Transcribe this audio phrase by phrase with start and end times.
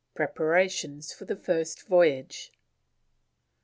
[0.15, 2.51] PREPARATIONS FOR FIRST VOYAGE.